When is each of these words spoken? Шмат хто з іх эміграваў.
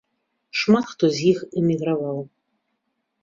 Шмат 0.59 0.85
хто 0.91 1.05
з 1.17 1.27
іх 1.33 1.43
эміграваў. 1.63 2.19